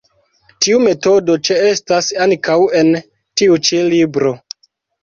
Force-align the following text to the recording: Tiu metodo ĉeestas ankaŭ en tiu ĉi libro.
Tiu 0.65 0.79
metodo 0.85 1.35
ĉeestas 1.49 2.09
ankaŭ 2.27 2.59
en 2.81 2.93
tiu 3.43 3.63
ĉi 3.69 3.87
libro. 3.97 4.39